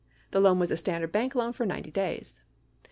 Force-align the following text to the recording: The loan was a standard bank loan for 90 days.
The 0.31 0.39
loan 0.39 0.57
was 0.57 0.71
a 0.71 0.77
standard 0.77 1.11
bank 1.11 1.35
loan 1.35 1.53
for 1.53 1.63
90 1.63 1.91
days. 1.91 2.41